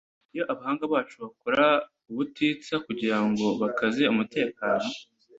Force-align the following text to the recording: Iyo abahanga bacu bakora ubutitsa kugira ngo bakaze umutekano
Iyo 0.33 0.43
abahanga 0.51 0.83
bacu 0.93 1.15
bakora 1.23 1.65
ubutitsa 2.09 2.73
kugira 2.85 3.17
ngo 3.27 3.45
bakaze 3.61 4.01
umutekano 4.13 4.87